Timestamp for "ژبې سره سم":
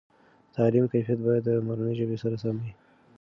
1.99-2.55